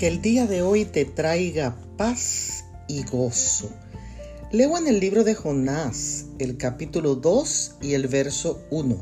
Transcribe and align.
que 0.00 0.08
el 0.08 0.22
día 0.22 0.46
de 0.46 0.62
hoy 0.62 0.86
te 0.86 1.04
traiga 1.04 1.76
paz 1.98 2.64
y 2.88 3.04
gozo. 3.04 3.70
Leo 4.50 4.78
en 4.78 4.86
el 4.86 4.98
libro 4.98 5.24
de 5.24 5.34
Jonás, 5.34 6.24
el 6.38 6.56
capítulo 6.56 7.16
2 7.16 7.76
y 7.82 7.92
el 7.92 8.08
verso 8.08 8.62
1. 8.70 8.96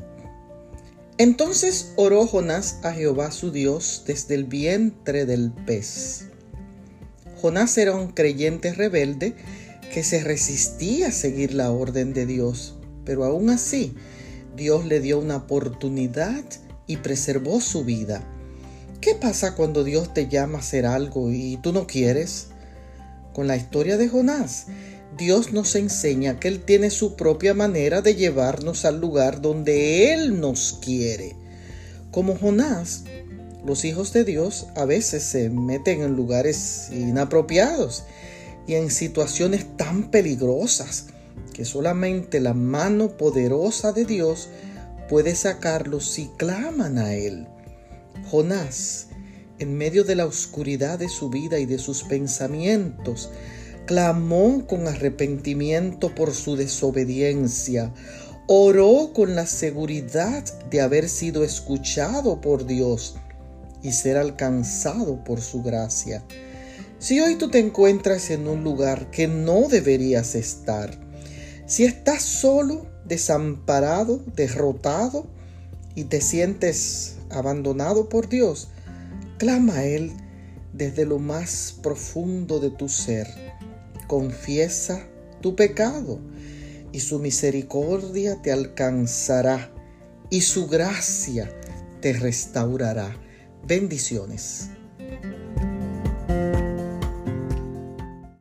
Entonces 1.18 1.92
oró 1.94 2.26
Jonás 2.26 2.80
a 2.82 2.90
Jehová 2.90 3.30
su 3.30 3.52
Dios 3.52 4.02
desde 4.08 4.34
el 4.34 4.46
vientre 4.46 5.24
del 5.24 5.52
pez. 5.52 6.30
Jonás 7.40 7.78
era 7.78 7.94
un 7.94 8.08
creyente 8.08 8.72
rebelde 8.72 9.36
que 9.94 10.02
se 10.02 10.24
resistía 10.24 11.06
a 11.06 11.12
seguir 11.12 11.54
la 11.54 11.70
orden 11.70 12.12
de 12.12 12.26
Dios, 12.26 12.76
pero 13.04 13.24
aún 13.24 13.50
así 13.50 13.94
Dios 14.56 14.84
le 14.84 14.98
dio 14.98 15.20
una 15.20 15.36
oportunidad 15.36 16.44
y 16.88 16.96
preservó 16.96 17.60
su 17.60 17.84
vida. 17.84 18.28
¿Qué 19.00 19.14
pasa 19.14 19.54
cuando 19.54 19.84
Dios 19.84 20.12
te 20.12 20.26
llama 20.26 20.58
a 20.58 20.60
hacer 20.60 20.84
algo 20.84 21.30
y 21.30 21.56
tú 21.58 21.72
no 21.72 21.86
quieres? 21.86 22.48
Con 23.32 23.46
la 23.46 23.56
historia 23.56 23.96
de 23.96 24.08
Jonás, 24.08 24.66
Dios 25.16 25.52
nos 25.52 25.76
enseña 25.76 26.40
que 26.40 26.48
Él 26.48 26.64
tiene 26.64 26.90
su 26.90 27.14
propia 27.14 27.54
manera 27.54 28.02
de 28.02 28.16
llevarnos 28.16 28.84
al 28.84 29.00
lugar 29.00 29.40
donde 29.40 30.12
Él 30.12 30.40
nos 30.40 30.80
quiere. 30.84 31.36
Como 32.10 32.36
Jonás, 32.36 33.04
los 33.64 33.84
hijos 33.84 34.12
de 34.12 34.24
Dios 34.24 34.66
a 34.74 34.84
veces 34.84 35.22
se 35.22 35.48
meten 35.48 36.02
en 36.02 36.16
lugares 36.16 36.88
inapropiados 36.90 38.02
y 38.66 38.74
en 38.74 38.90
situaciones 38.90 39.76
tan 39.76 40.10
peligrosas 40.10 41.06
que 41.52 41.64
solamente 41.64 42.40
la 42.40 42.52
mano 42.52 43.16
poderosa 43.16 43.92
de 43.92 44.04
Dios 44.04 44.48
puede 45.08 45.36
sacarlos 45.36 46.10
si 46.10 46.30
claman 46.36 46.98
a 46.98 47.14
Él. 47.14 47.46
Jonás, 48.26 49.08
en 49.58 49.76
medio 49.76 50.04
de 50.04 50.14
la 50.14 50.26
oscuridad 50.26 50.98
de 50.98 51.08
su 51.08 51.30
vida 51.30 51.58
y 51.58 51.66
de 51.66 51.78
sus 51.78 52.04
pensamientos, 52.04 53.30
clamó 53.86 54.66
con 54.66 54.86
arrepentimiento 54.86 56.14
por 56.14 56.34
su 56.34 56.56
desobediencia, 56.56 57.92
oró 58.46 59.12
con 59.14 59.34
la 59.34 59.46
seguridad 59.46 60.44
de 60.70 60.80
haber 60.80 61.08
sido 61.08 61.44
escuchado 61.44 62.40
por 62.40 62.66
Dios 62.66 63.16
y 63.82 63.92
ser 63.92 64.16
alcanzado 64.16 65.22
por 65.24 65.40
su 65.40 65.62
gracia. 65.62 66.24
Si 66.98 67.20
hoy 67.20 67.36
tú 67.36 67.50
te 67.50 67.58
encuentras 67.58 68.30
en 68.30 68.48
un 68.48 68.64
lugar 68.64 69.10
que 69.10 69.28
no 69.28 69.68
deberías 69.68 70.34
estar, 70.34 70.90
si 71.66 71.84
estás 71.84 72.22
solo, 72.22 72.86
desamparado, 73.04 74.22
derrotado 74.34 75.26
y 75.94 76.04
te 76.04 76.20
sientes 76.20 77.17
abandonado 77.30 78.08
por 78.08 78.28
Dios, 78.28 78.68
clama 79.38 79.74
a 79.74 79.84
Él 79.84 80.12
desde 80.72 81.04
lo 81.04 81.18
más 81.18 81.78
profundo 81.82 82.60
de 82.60 82.70
tu 82.70 82.88
ser. 82.88 83.26
Confiesa 84.06 85.06
tu 85.40 85.54
pecado 85.54 86.20
y 86.92 87.00
su 87.00 87.18
misericordia 87.18 88.40
te 88.42 88.52
alcanzará 88.52 89.70
y 90.30 90.40
su 90.42 90.66
gracia 90.66 91.50
te 92.00 92.12
restaurará. 92.12 93.16
Bendiciones. 93.66 94.70